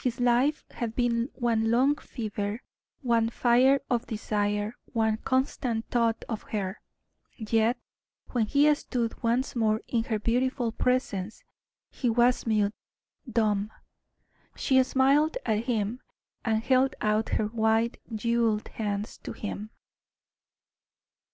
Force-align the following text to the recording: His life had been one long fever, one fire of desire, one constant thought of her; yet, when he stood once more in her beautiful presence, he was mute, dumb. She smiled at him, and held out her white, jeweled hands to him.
His 0.00 0.20
life 0.20 0.64
had 0.70 0.96
been 0.96 1.28
one 1.34 1.70
long 1.70 1.96
fever, 1.96 2.62
one 3.02 3.28
fire 3.28 3.82
of 3.90 4.06
desire, 4.06 4.74
one 4.94 5.18
constant 5.18 5.86
thought 5.90 6.24
of 6.30 6.44
her; 6.44 6.80
yet, 7.36 7.76
when 8.30 8.46
he 8.46 8.74
stood 8.74 9.22
once 9.22 9.54
more 9.54 9.82
in 9.86 10.04
her 10.04 10.18
beautiful 10.18 10.72
presence, 10.72 11.42
he 11.90 12.08
was 12.08 12.46
mute, 12.46 12.72
dumb. 13.30 13.70
She 14.54 14.82
smiled 14.82 15.36
at 15.44 15.64
him, 15.66 16.00
and 16.42 16.62
held 16.62 16.94
out 17.02 17.28
her 17.36 17.44
white, 17.48 17.98
jeweled 18.14 18.68
hands 18.68 19.18
to 19.18 19.32
him. 19.34 19.68